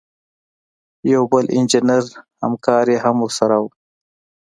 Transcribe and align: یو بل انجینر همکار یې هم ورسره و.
یو 1.13 1.23
بل 1.31 1.45
انجینر 1.57 2.03
همکار 2.41 2.85
یې 2.93 2.97
هم 3.05 3.15
ورسره 3.21 3.55
و. 3.61 3.65